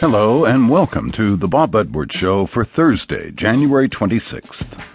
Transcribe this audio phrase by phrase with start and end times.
[0.00, 4.93] Hello, and welcome to the Bob Edwards Show for Thursday, January 26th.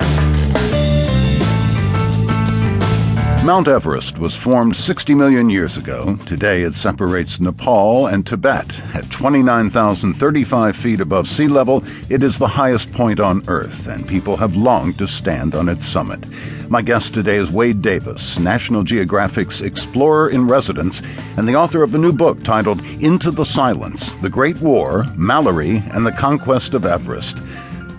[3.49, 6.17] Mount Everest was formed 60 million years ago.
[6.27, 8.71] Today it separates Nepal and Tibet.
[8.93, 14.37] At 29,035 feet above sea level, it is the highest point on Earth, and people
[14.37, 16.27] have longed to stand on its summit.
[16.69, 21.01] My guest today is Wade Davis, National Geographic's explorer in residence
[21.35, 25.81] and the author of a new book titled Into the Silence The Great War, Mallory,
[25.89, 27.39] and the Conquest of Everest.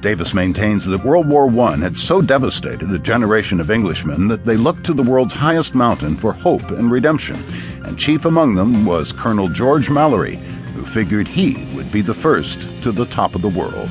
[0.01, 4.57] Davis maintains that World War I had so devastated a generation of Englishmen that they
[4.57, 7.37] looked to the world's highest mountain for hope and redemption,
[7.85, 10.37] and chief among them was Colonel George Mallory,
[10.75, 13.91] who figured he would be the first to the top of the world.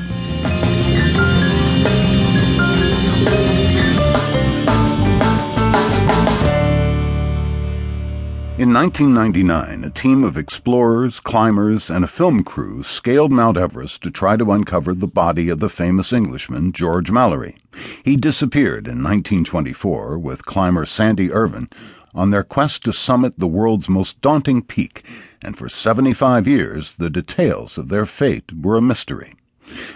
[8.60, 14.12] In 1999, a team of explorers, climbers, and a film crew scaled Mount Everest to
[14.12, 17.56] try to uncover the body of the famous Englishman George Mallory.
[18.04, 21.70] He disappeared in 1924 with climber Sandy Irvine
[22.14, 25.06] on their quest to summit the world's most daunting peak,
[25.42, 29.36] and for 75 years the details of their fate were a mystery.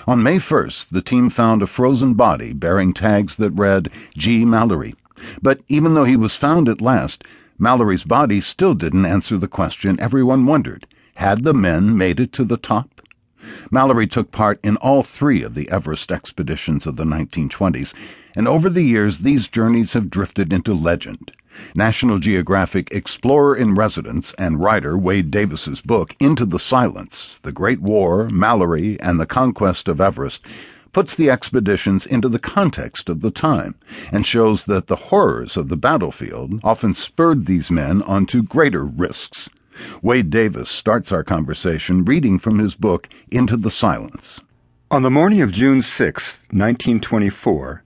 [0.08, 4.46] On May 1st, the team found a frozen body bearing tags that read G.
[4.46, 4.96] Mallory.
[5.42, 7.26] But even though he was found at last,
[7.58, 12.44] Mallory's body still didn't answer the question everyone wondered had the men made it to
[12.44, 13.02] the top?
[13.70, 17.94] Mallory took part in all three of the Everest expeditions of the 1920s,
[18.36, 21.32] and over the years these journeys have drifted into legend.
[21.76, 27.80] National Geographic explorer in residence and writer Wade Davis's book Into the Silence: The Great
[27.80, 30.44] War, Mallory, and the Conquest of Everest
[30.94, 33.76] puts the expeditions into the context of the time
[34.12, 39.50] and shows that the horrors of the battlefield often spurred these men onto greater risks.
[40.02, 44.40] Wade Davis starts our conversation reading from his book Into the Silence.
[44.92, 47.84] On the morning of June 6, 1924,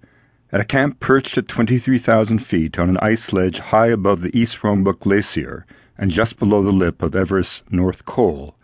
[0.52, 4.57] at a camp perched at 23,000 feet on an ice ledge high above the East
[4.62, 5.66] Rongbuk Glacier
[5.97, 8.56] and just below the lip of Everest's North Col,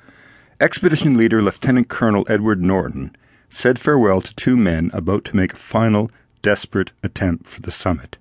[0.60, 3.16] Expedition Leader Lieutenant Colonel Edward Norton
[3.54, 6.10] said farewell to two men about to make a final,
[6.42, 8.18] desperate attempt for the summit.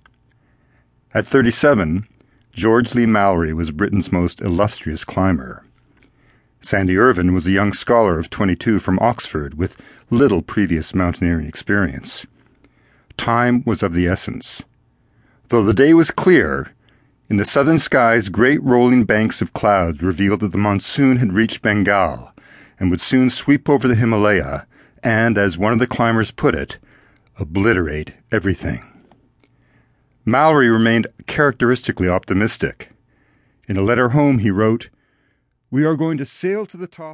[1.13, 2.07] At 37,
[2.53, 5.65] George Leigh Mallory was Britain's most illustrious climber.
[6.61, 9.75] Sandy Irvine was a young scholar of 22 from Oxford with
[10.11, 12.27] little previous mountaineering experience.
[13.17, 14.61] Time was of the essence.
[15.49, 16.73] Though the day was clear,
[17.27, 21.63] in the southern skies great rolling banks of clouds revealed that the monsoon had reached
[21.63, 22.31] Bengal
[22.79, 24.67] and would soon sweep over the Himalaya
[25.03, 26.77] and, as one of the climbers put it,
[27.37, 28.81] obliterate everything.
[30.25, 32.89] Mallory remained characteristically optimistic.
[33.67, 34.89] In a letter home, he wrote,
[35.69, 37.11] We are going to sail to the top.